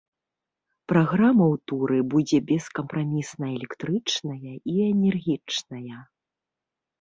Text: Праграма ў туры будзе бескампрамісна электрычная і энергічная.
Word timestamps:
Праграма 0.93 1.45
ў 1.55 1.59
туры 1.71 1.99
будзе 2.13 2.37
бескампрамісна 2.51 3.45
электрычная 3.59 4.53
і 4.55 4.73
энергічная. 4.89 5.97